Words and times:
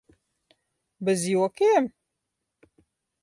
Bez 1.05 1.21
jokiem? 1.31 1.85